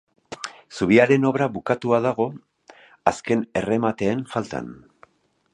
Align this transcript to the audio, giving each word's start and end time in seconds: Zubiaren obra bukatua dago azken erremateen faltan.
Zubiaren 0.77 1.27
obra 1.31 1.47
bukatua 1.57 2.01
dago 2.07 2.27
azken 3.15 3.47
erremateen 3.63 4.29
faltan. 4.37 4.77